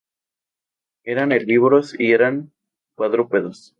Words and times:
Eran 1.05 1.31
herbívoros 1.31 1.93
y 1.99 2.11
eran 2.13 2.51
cuadrúpedos. 2.95 3.69